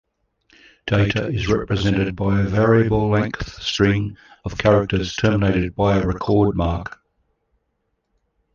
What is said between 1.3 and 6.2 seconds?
represented by a variable-length string of characters terminated by a